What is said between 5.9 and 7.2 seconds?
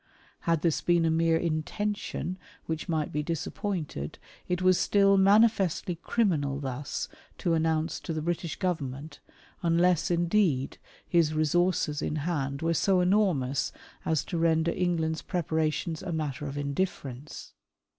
criminal thus